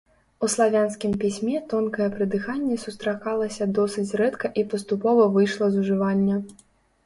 [0.45, 6.45] У славянскім пісьме тонкае прыдыханне сустракалася досыць рэдка і паступова выйшла з ужывання.